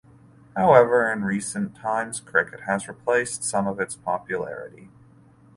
[0.55, 4.89] However, in recent times cricket has replaced some of its popularity.